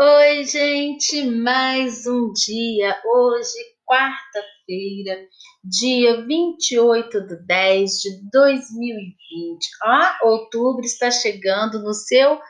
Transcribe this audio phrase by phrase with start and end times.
[0.00, 2.96] Oi, gente, mais um dia.
[3.04, 5.26] Hoje, quarta-feira,
[5.64, 9.68] dia 28 de 10 de 2020.
[9.84, 12.40] Ó, outubro está chegando no seu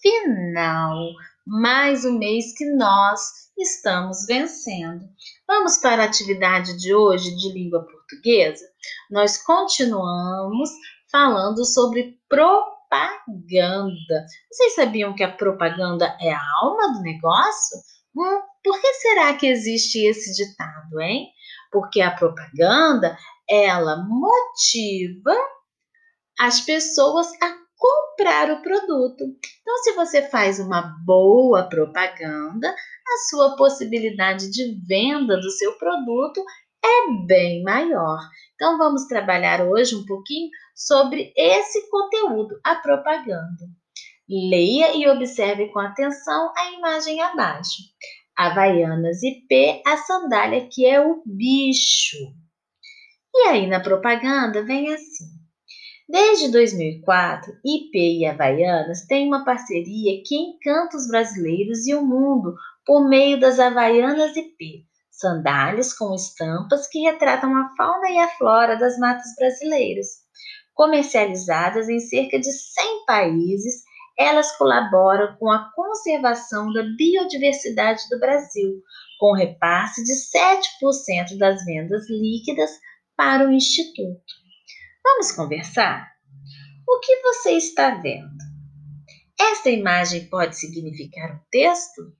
[0.00, 0.96] final.
[1.44, 3.20] Mais um mês que nós
[3.58, 5.04] estamos vencendo.
[5.48, 8.64] Vamos para a atividade de hoje de língua portuguesa?
[9.10, 10.70] Nós continuamos
[11.10, 14.26] falando sobre propósito propaganda.
[14.50, 17.78] Vocês sabiam que a propaganda é a alma do negócio?
[18.16, 21.28] Hum, por que será que existe esse ditado, hein?
[21.72, 23.16] Porque a propaganda,
[23.48, 25.34] ela motiva
[26.38, 29.24] as pessoas a comprar o produto.
[29.60, 36.42] Então, se você faz uma boa propaganda, a sua possibilidade de venda do seu produto
[36.84, 38.20] é bem maior.
[38.54, 43.64] Então, vamos trabalhar hoje um pouquinho sobre esse conteúdo, a propaganda.
[44.28, 47.82] Leia e observe com atenção a imagem abaixo.
[48.36, 52.16] Havaianas e P, a sandália que é o bicho.
[53.34, 55.26] E aí na propaganda vem assim.
[56.08, 62.54] Desde 2004, IP e Havaianas têm uma parceria que encanta os brasileiros e o mundo
[62.84, 68.76] por meio das Havaianas IP, sandálias com estampas que retratam a fauna e a flora
[68.76, 70.23] das matas brasileiras.
[70.74, 73.84] Comercializadas em cerca de 100 países,
[74.18, 78.82] elas colaboram com a conservação da biodiversidade do Brasil,
[79.18, 82.70] com repasse de 7% das vendas líquidas
[83.16, 84.22] para o Instituto.
[85.02, 86.12] Vamos conversar?
[86.88, 88.44] O que você está vendo?
[89.38, 92.12] Esta imagem pode significar um texto?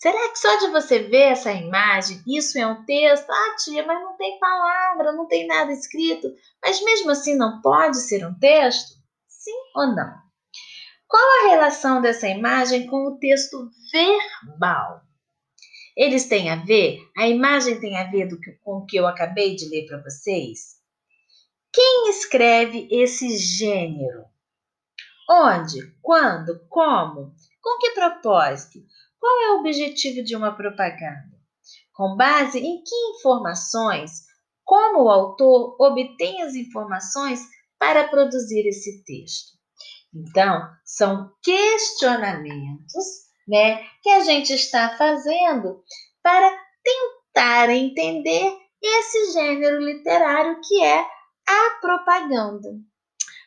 [0.00, 3.28] Será que só de você ver essa imagem, isso é um texto?
[3.28, 6.26] Ah, tia, mas não tem palavra, não tem nada escrito.
[6.62, 8.94] Mas mesmo assim não pode ser um texto?
[9.28, 10.14] Sim ou não?
[11.06, 15.02] Qual a relação dessa imagem com o texto verbal?
[15.94, 16.98] Eles têm a ver?
[17.14, 20.80] A imagem tem a ver que, com o que eu acabei de ler para vocês?
[21.70, 24.24] Quem escreve esse gênero?
[25.28, 25.94] Onde?
[26.00, 26.58] Quando?
[26.70, 27.34] Como?
[27.60, 28.78] Com que propósito?
[29.20, 31.38] Qual é o objetivo de uma propaganda?
[31.92, 34.10] Com base em que informações?
[34.64, 37.40] Como o autor obtém as informações
[37.78, 39.58] para produzir esse texto?
[40.14, 43.04] Então, são questionamentos,
[43.46, 45.84] né, que a gente está fazendo
[46.22, 46.50] para
[46.82, 51.04] tentar entender esse gênero literário que é
[51.46, 52.70] a propaganda.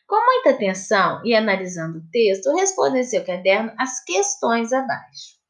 [0.06, 5.43] Com muita atenção e analisando o texto, responda em seu caderno as questões abaixo.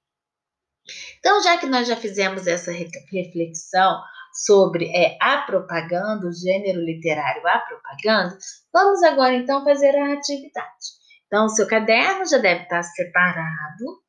[1.19, 4.01] Então, já que nós já fizemos essa reflexão
[4.33, 8.37] sobre é, a propaganda, o gênero literário a propaganda,
[8.73, 11.03] vamos agora então fazer a atividade.
[11.27, 14.03] Então, o seu caderno já deve estar separado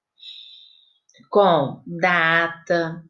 [1.31, 3.03] com data,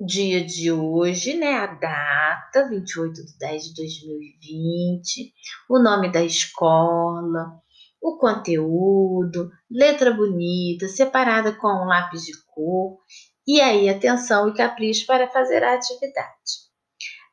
[0.00, 1.54] dia de hoje, né?
[1.54, 5.32] A data, 28 de 10 de 2020,
[5.68, 7.60] o nome da escola,
[8.00, 12.98] o conteúdo, letra bonita, separada com um lápis de cor,
[13.46, 16.70] e aí atenção e capricho para fazer a atividade.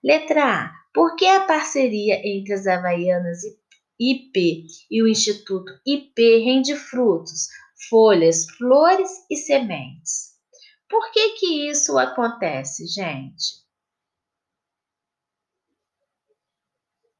[0.03, 0.71] Letra A.
[0.93, 3.39] Por que a parceria entre as Havaianas
[3.99, 7.47] IP e o Instituto IP rende frutos,
[7.89, 10.35] folhas, flores e sementes?
[10.89, 13.65] Por que que isso acontece, gente?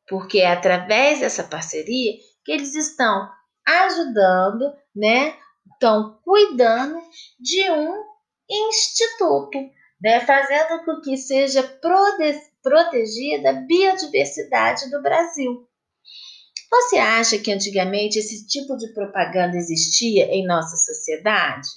[0.07, 2.13] Porque é através dessa parceria
[2.43, 3.29] que eles estão
[3.67, 5.35] ajudando, né?
[5.73, 6.99] Estão cuidando
[7.39, 8.03] de um
[8.49, 9.59] instituto,
[10.01, 10.21] né?
[10.21, 11.61] Fazendo com que seja
[12.63, 15.67] protegida a biodiversidade do Brasil.
[16.69, 21.67] Você acha que antigamente esse tipo de propaganda existia em nossa sociedade?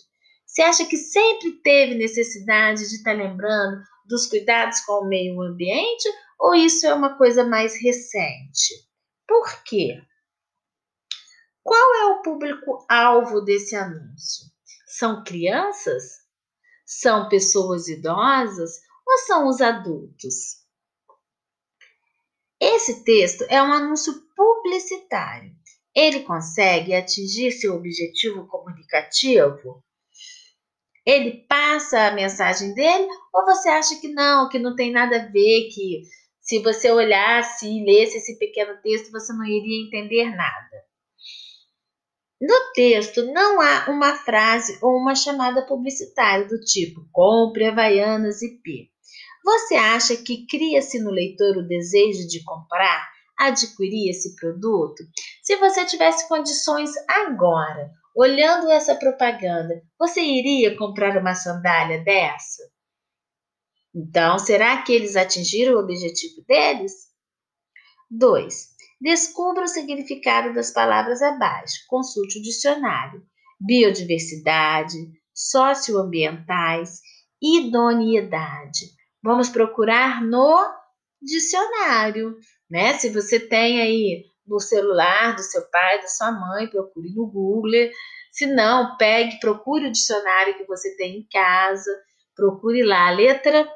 [0.46, 6.08] Você acha que sempre teve necessidade de estar lembrando dos cuidados com o meio ambiente
[6.40, 8.74] ou isso é uma coisa mais recente?
[9.28, 10.02] Por quê?
[11.62, 14.46] Qual é o público-alvo desse anúncio?
[14.86, 16.20] São crianças?
[16.86, 20.60] São pessoas idosas ou são os adultos?
[22.60, 25.54] Esse texto é um anúncio publicitário.
[25.94, 29.82] Ele consegue atingir seu objetivo comunicativo?
[31.04, 35.26] Ele passa a mensagem dele ou você acha que não, que não tem nada a
[35.26, 36.02] ver, que
[36.40, 40.89] se você olhasse e lesse esse pequeno texto você não iria entender nada?
[42.40, 48.58] No texto não há uma frase ou uma chamada publicitária do tipo compre Havaianas e
[48.62, 48.88] P.
[49.44, 55.02] Você acha que cria-se no leitor o desejo de comprar, adquirir esse produto?
[55.42, 62.62] Se você tivesse condições agora, olhando essa propaganda, você iria comprar uma sandália dessa?
[63.94, 66.92] Então, será que eles atingiram o objetivo deles?
[68.10, 68.69] 2.
[69.00, 71.84] Descubra o significado das palavras abaixo.
[71.88, 73.22] Consulte o dicionário.
[73.58, 74.96] Biodiversidade,
[75.34, 77.00] socioambientais,
[77.40, 78.86] idoneidade.
[79.22, 80.70] Vamos procurar no
[81.20, 82.36] dicionário,
[82.70, 82.94] né?
[82.94, 87.90] Se você tem aí no celular do seu pai, da sua mãe, procure no Google.
[88.32, 91.90] Se não, pegue, procure o dicionário que você tem em casa,
[92.34, 93.70] procure lá a letra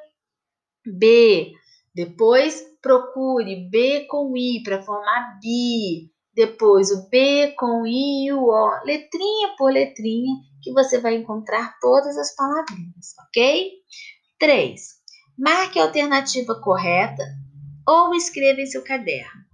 [0.86, 1.52] B.
[1.94, 6.12] Depois procure B com I para formar bi.
[6.34, 11.78] Depois o B com I e o O, letrinha por letrinha, que você vai encontrar
[11.80, 13.72] todas as palavrinhas, ok?
[14.38, 14.82] 3.
[15.38, 17.24] Marque a alternativa correta
[17.88, 19.44] ou escreva em seu caderno.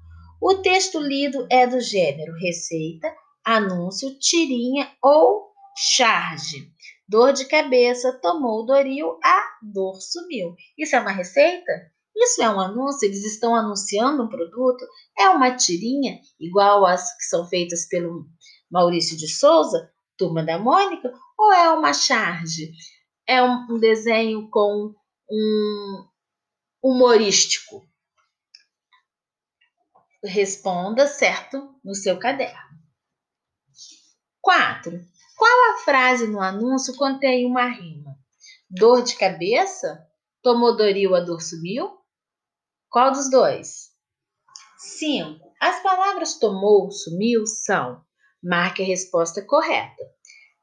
[0.43, 6.69] O texto lido é do gênero receita, anúncio, tirinha ou charge.
[7.09, 10.56] Dor de cabeça, tomou Doril, a dor sumiu.
[10.77, 11.73] Isso é uma receita?
[12.22, 13.06] Isso é um anúncio?
[13.06, 14.87] Eles estão anunciando um produto?
[15.19, 18.26] É uma tirinha, igual as que são feitas pelo
[18.70, 21.11] Maurício de Souza, Turma da Mônica?
[21.38, 22.72] Ou é uma charge?
[23.26, 24.94] É um, desenho com
[25.31, 26.08] um
[26.82, 27.88] humorístico?
[30.22, 32.78] Responda certo no seu caderno.
[34.43, 35.00] 4.
[35.38, 38.14] Qual a frase no anúncio contém uma rima?
[38.69, 40.06] Dor de cabeça?
[40.43, 42.00] Tomou Doril, a dor sumiu?
[42.91, 43.91] Qual dos dois?
[44.77, 45.55] 5.
[45.61, 48.05] As palavras tomou, sumiu são.
[48.43, 50.03] Marque a resposta correta.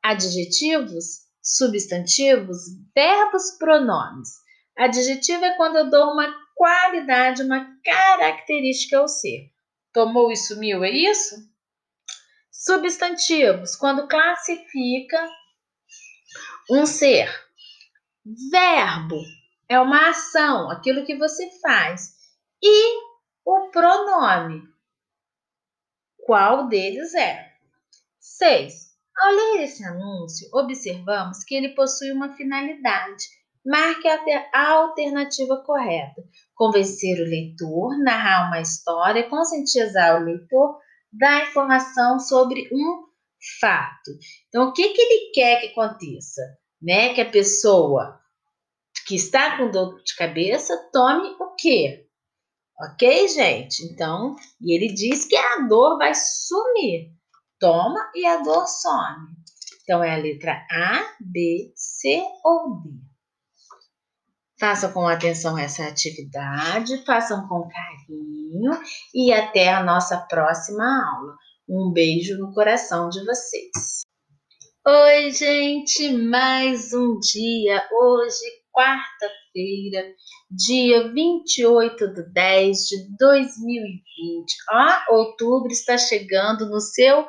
[0.04, 2.64] Adjetivos, substantivos,
[2.94, 4.30] verbos, pronomes.
[4.78, 9.50] Adjetivo é quando eu dou uma qualidade, uma característica ao ser.
[9.94, 11.36] Tomou e sumiu, é isso?
[12.52, 15.32] Substantivos, quando classifica
[16.70, 17.34] um ser.
[18.52, 19.22] Verbo
[19.70, 22.17] é uma ação, aquilo que você faz.
[22.62, 22.98] E
[23.46, 24.64] o pronome,
[26.26, 27.54] qual deles é?
[28.20, 28.88] 6.
[29.18, 33.26] Ao ler esse anúncio, observamos que ele possui uma finalidade.
[33.66, 36.24] Marque a alternativa correta.
[36.56, 40.80] Convencer o leitor, narrar uma história, conscientizar o leitor
[41.12, 43.08] da informação sobre um
[43.60, 44.12] fato.
[44.48, 46.42] Então, o que, que ele quer que aconteça?
[46.82, 47.14] Né?
[47.14, 48.20] Que a pessoa
[49.08, 52.07] que está com dor de cabeça tome o quê?
[52.80, 53.84] Ok, gente?
[53.86, 57.12] Então, e ele diz que a dor vai sumir.
[57.60, 59.36] Toma e a dor some.
[59.82, 62.90] Então, é a letra A, B, C ou D.
[64.60, 68.72] Façam com atenção essa atividade, façam com carinho
[69.14, 71.36] e até a nossa próxima aula.
[71.68, 74.02] Um beijo no coração de vocês.
[74.86, 77.88] Oi, gente, mais um dia.
[77.92, 79.47] Hoje, quarta-feira,
[80.50, 84.56] dia 28 de 10 de 2020.
[84.72, 87.26] Ó, outubro está chegando no seu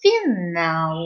[0.00, 0.96] final.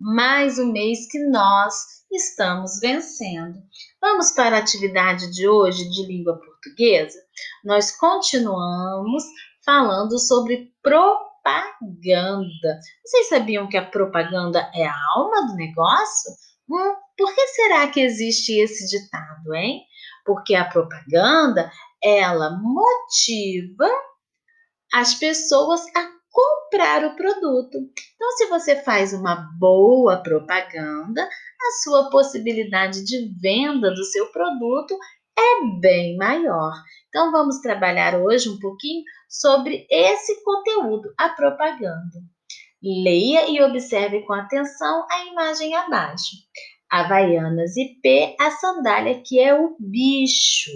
[0.00, 1.74] Mais um mês que nós
[2.10, 3.58] estamos vencendo.
[4.00, 7.18] Vamos para a atividade de hoje de língua portuguesa?
[7.64, 9.22] Nós continuamos
[9.64, 12.80] falando sobre propaganda.
[13.04, 16.32] Vocês sabiam que a propaganda é a alma do negócio?
[16.68, 19.82] Hum, por que será que existe esse ditado, hein?
[20.30, 23.90] Porque a propaganda, ela motiva
[24.94, 27.78] as pessoas a comprar o produto.
[28.14, 34.96] Então, se você faz uma boa propaganda, a sua possibilidade de venda do seu produto
[35.36, 36.74] é bem maior.
[37.08, 42.20] Então, vamos trabalhar hoje um pouquinho sobre esse conteúdo, a propaganda.
[42.80, 46.36] Leia e observe com atenção a imagem abaixo.
[46.90, 50.72] Havaianas e P, a sandália que é o bicho.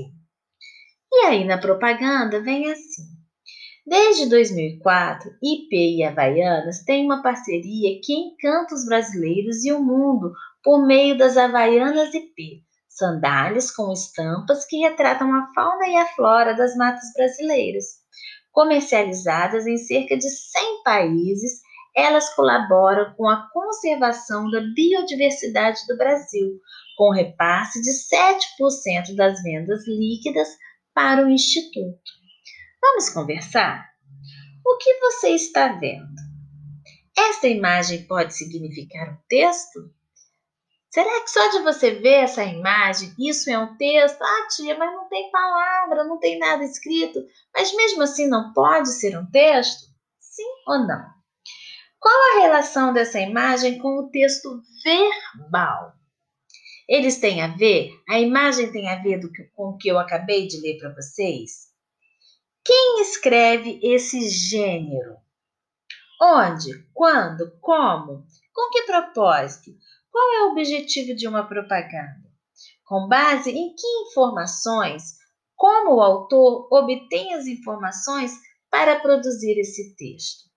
[1.12, 3.02] E aí na propaganda vem assim.
[3.86, 10.32] Desde 2004, IP e Havaianas têm uma parceria que encanta os brasileiros e o mundo
[10.62, 16.54] por meio das Havaianas IP, sandálias com estampas que retratam a fauna e a flora
[16.54, 17.84] das matas brasileiras.
[18.52, 21.60] Comercializadas em cerca de 100 países,
[21.94, 26.60] elas colaboram com a conservação da biodiversidade do Brasil,
[26.96, 30.48] com repasse de 7% das vendas líquidas
[30.92, 32.12] para o Instituto.
[32.80, 33.88] Vamos conversar?
[34.66, 36.14] O que você está vendo?
[37.16, 39.90] Esta imagem pode significar um texto?
[40.90, 44.20] Será que só de você ver essa imagem, isso é um texto?
[44.22, 47.20] Ah, tia, mas não tem palavra, não tem nada escrito.
[47.52, 49.88] Mas mesmo assim não pode ser um texto?
[50.20, 51.13] Sim ou não?
[52.04, 55.94] Qual a relação dessa imagem com o texto verbal?
[56.86, 57.92] Eles têm a ver?
[58.06, 61.70] A imagem tem a ver que, com o que eu acabei de ler para vocês?
[62.62, 65.16] Quem escreve esse gênero?
[66.20, 66.86] Onde?
[66.92, 67.58] Quando?
[67.58, 68.26] Como?
[68.52, 69.70] Com que propósito?
[70.10, 72.30] Qual é o objetivo de uma propaganda?
[72.84, 75.14] Com base em que informações?
[75.56, 78.32] Como o autor obtém as informações
[78.70, 80.52] para produzir esse texto?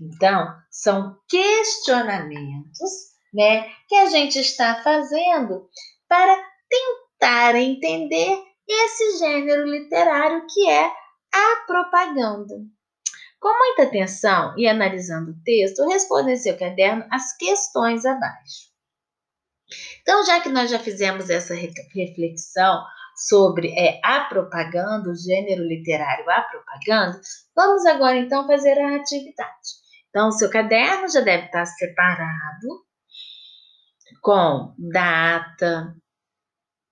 [0.00, 2.90] Então, são questionamentos
[3.34, 5.68] né, que a gente está fazendo
[6.08, 6.36] para
[6.68, 10.90] tentar entender esse gênero literário que é
[11.32, 12.54] a propaganda.
[13.40, 18.68] Com muita atenção e analisando o texto, responda em seu caderno as questões abaixo.
[20.02, 26.28] Então, já que nós já fizemos essa reflexão sobre é, a propaganda, o gênero literário
[26.30, 27.20] a propaganda,
[27.54, 29.87] vamos agora então fazer a atividade.
[30.10, 32.86] Então, o seu caderno já deve estar separado
[34.22, 35.94] com data,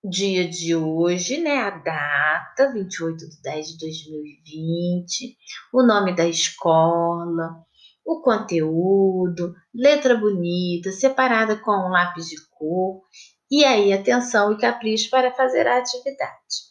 [0.04, 1.58] dia de hoje, né?
[1.58, 5.37] A data, 28 de 10 de 2020,
[5.73, 7.64] o nome da escola,
[8.04, 13.02] o conteúdo, letra bonita, separada com um lápis de cor,
[13.50, 16.66] e aí atenção e capricho para fazer a atividade.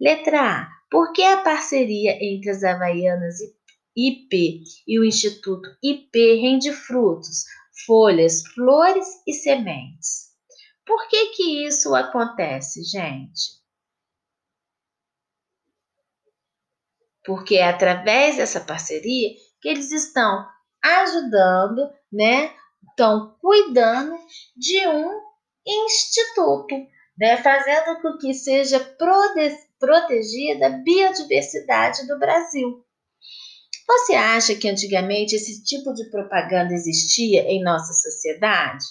[0.00, 0.68] Letra A.
[0.90, 3.36] Por que a parceria entre as Havaianas
[3.96, 7.44] IP e o Instituto IP rende frutos,
[7.86, 10.26] folhas, flores e sementes?
[10.84, 13.56] Por que que isso acontece, gente?
[17.24, 20.46] Porque é através dessa parceria que eles estão
[20.80, 22.54] ajudando, né?
[22.90, 24.16] Estão cuidando
[24.56, 25.20] de um
[25.66, 26.74] instituto,
[27.18, 27.36] né?
[27.42, 28.78] Fazendo com que seja
[29.78, 32.85] protegida a biodiversidade do Brasil.
[33.86, 38.84] Você acha que antigamente esse tipo de propaganda existia em nossa sociedade?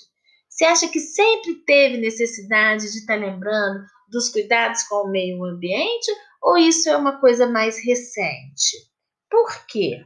[0.49, 6.09] Você acha que sempre teve necessidade de estar lembrando dos cuidados com o meio ambiente
[6.41, 8.89] ou isso é uma coisa mais recente?
[9.29, 10.05] Por quê?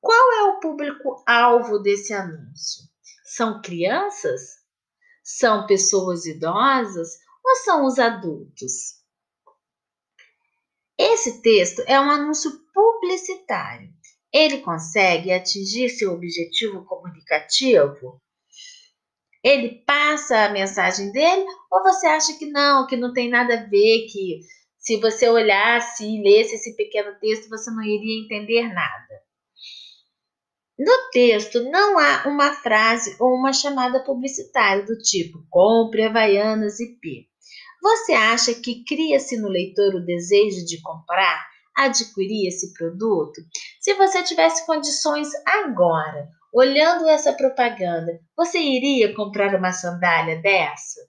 [0.00, 2.84] Qual é o público-alvo desse anúncio?
[3.24, 4.58] São crianças?
[5.22, 7.10] São pessoas idosas
[7.44, 8.99] ou são os adultos?
[11.02, 13.88] Esse texto é um anúncio publicitário.
[14.30, 18.20] Ele consegue atingir seu objetivo comunicativo?
[19.42, 23.66] Ele passa a mensagem dele ou você acha que não, que não tem nada a
[23.66, 24.40] ver, que
[24.76, 29.22] se você olhasse e lesse esse pequeno texto você não iria entender nada?
[30.78, 37.29] No texto não há uma frase ou uma chamada publicitária do tipo compre Havaianas IP.
[37.82, 41.46] Você acha que cria-se no leitor o desejo de comprar,
[41.76, 43.40] adquirir esse produto?
[43.80, 51.00] Se você tivesse condições agora, olhando essa propaganda, você iria comprar uma sandália dessa?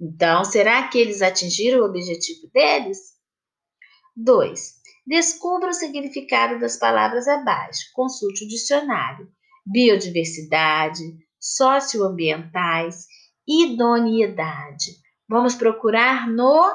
[0.00, 2.98] Então, será que eles atingiram o objetivo deles?
[4.16, 4.78] 2.
[5.06, 7.90] Descubra o significado das palavras abaixo.
[7.94, 9.28] Consulte o dicionário.
[9.64, 11.02] Biodiversidade,
[11.40, 13.06] socioambientais,
[13.46, 15.07] idoneidade.
[15.28, 16.74] Vamos procurar no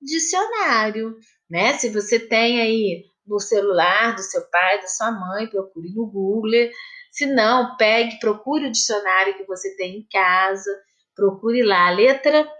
[0.00, 1.16] dicionário,
[1.48, 1.74] né?
[1.74, 6.70] Se você tem aí no celular do seu pai, da sua mãe, procure no Google.
[7.10, 10.70] Se não, pegue, procure o dicionário que você tem em casa,
[11.14, 12.50] procure lá a letra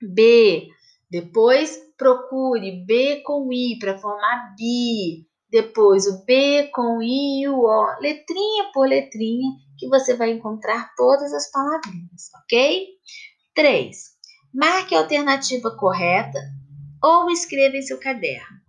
[0.00, 0.68] B.
[1.10, 5.26] Depois procure B com I para formar bi.
[5.50, 10.94] Depois o B com I e o O, letrinha por letrinha, que você vai encontrar
[10.96, 12.86] todas as palavrinhas, ok?
[13.54, 14.11] 3.
[14.54, 16.38] Marque a alternativa correta
[17.02, 18.60] ou escreva em seu caderno.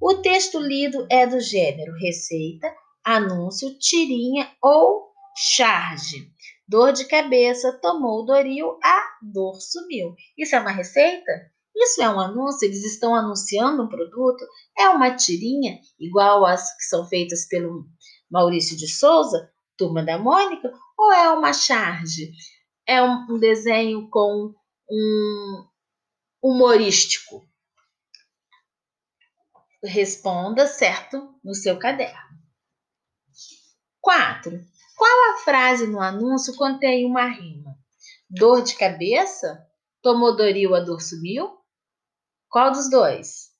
[0.00, 2.72] O texto lido é do gênero receita,
[3.04, 6.30] anúncio, tirinha ou charge.
[6.68, 10.14] Dor de cabeça, tomou Doril, a dor sumiu.
[10.38, 11.32] Isso é uma receita?
[11.74, 12.64] Isso é um anúncio?
[12.64, 14.46] Eles estão anunciando um produto?
[14.78, 17.84] É uma tirinha, igual as que são feitas pelo
[18.30, 20.72] Maurício de Souza, Turma da Mônica?
[20.96, 22.30] Ou é uma charge?
[22.86, 24.54] É um desenho com
[24.90, 25.66] um
[26.42, 27.46] humorístico?
[29.84, 32.38] Responda certo no seu caderno.
[34.00, 34.64] 4.
[34.96, 37.76] Qual a frase no anúncio contém uma rima?
[38.28, 39.66] Dor de cabeça?
[40.02, 41.58] Tomou Doril, a dor sumiu?
[42.48, 43.50] Qual dos dois?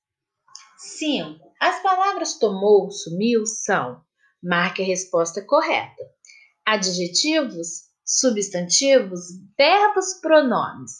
[0.78, 1.52] 5.
[1.60, 4.04] As palavras tomou, sumiu são.
[4.42, 6.02] Marque a resposta correta.
[6.66, 9.20] Adjetivos, substantivos,
[9.56, 10.92] verbos, pronomes.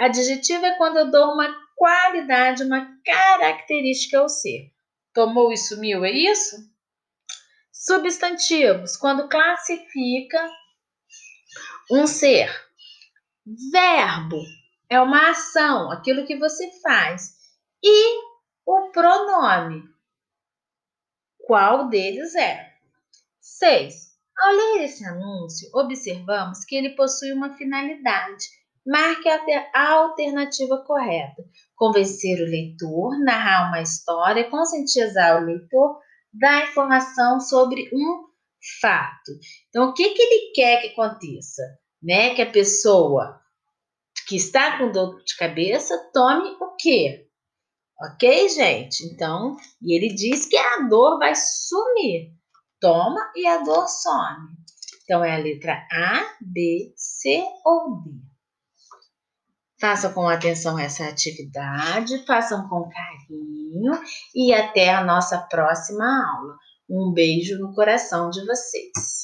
[0.00, 4.72] Adjetivo é quando eu dou uma qualidade, uma característica ao ser.
[5.12, 6.56] Tomou e sumiu, é isso?
[7.70, 10.50] Substantivos, quando classifica
[11.90, 12.50] um ser.
[13.70, 14.42] Verbo
[14.88, 17.34] é uma ação, aquilo que você faz.
[17.82, 18.22] E
[18.64, 19.84] o pronome.
[21.46, 22.74] Qual deles é?
[23.38, 24.16] 6.
[24.38, 28.59] Ao ler esse anúncio, observamos que ele possui uma finalidade.
[28.90, 31.44] Marque a alternativa correta.
[31.76, 36.00] Convencer o leitor, narrar uma história, conscientizar o leitor
[36.32, 38.24] da informação sobre um
[38.80, 39.30] fato.
[39.68, 41.62] Então, o que, que ele quer que aconteça?
[42.02, 42.34] Né?
[42.34, 43.40] Que a pessoa
[44.26, 47.28] que está com dor de cabeça tome o quê?
[48.02, 49.04] Ok, gente?
[49.04, 52.32] Então, e ele diz que a dor vai sumir.
[52.80, 54.48] Toma e a dor some.
[55.04, 58.29] Então, é a letra A, B, C ou D.
[59.80, 63.92] Façam com atenção essa atividade, façam com carinho
[64.34, 66.58] e até a nossa próxima aula.
[66.88, 68.92] Um beijo no coração de vocês.